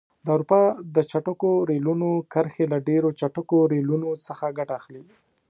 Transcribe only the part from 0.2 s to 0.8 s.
د اروپا